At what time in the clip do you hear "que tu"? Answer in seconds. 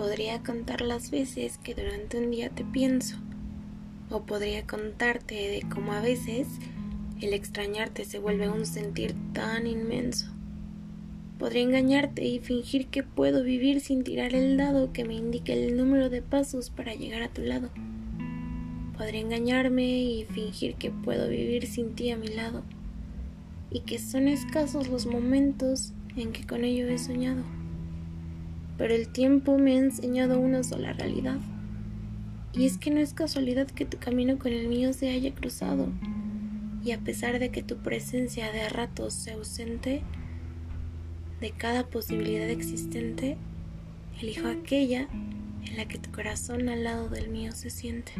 33.66-33.98, 37.50-37.76, 45.86-46.10